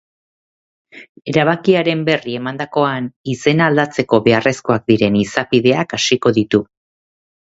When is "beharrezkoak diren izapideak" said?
4.29-5.97